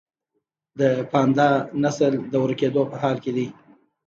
د 0.79 0.81
پاندا 1.11 1.49
نسل 1.83 2.13
د 2.31 2.33
ورکیدو 2.43 2.83
په 2.91 2.95
حال 3.01 3.17
کې 3.23 3.31
دی 3.37 3.47